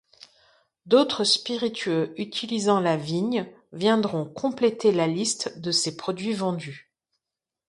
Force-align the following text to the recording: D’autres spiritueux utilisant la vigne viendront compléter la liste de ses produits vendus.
D’autres 0.87 1.23
spiritueux 1.23 2.15
utilisant 2.19 2.79
la 2.79 2.97
vigne 2.97 3.45
viendront 3.71 4.25
compléter 4.25 4.91
la 4.91 5.05
liste 5.05 5.59
de 5.59 5.69
ses 5.71 5.95
produits 5.95 6.33
vendus. 6.33 6.89